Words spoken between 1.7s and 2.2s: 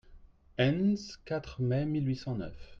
mille huit